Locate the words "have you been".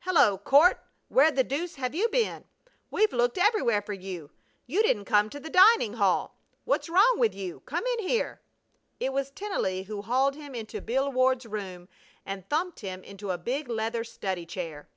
1.76-2.44